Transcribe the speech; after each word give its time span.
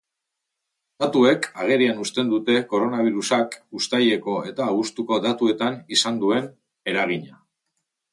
Datuek 1.01 1.43
agerian 1.65 1.99
uzten 2.05 2.31
dute 2.31 2.55
koronabirusak 2.71 3.57
uztaileko 3.81 4.37
eta 4.53 4.69
abuztuko 4.73 5.19
datuetan 5.27 5.77
izan 5.97 6.19
duen 6.25 6.49
eragina. 6.95 7.39